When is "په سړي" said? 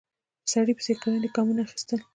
0.43-0.73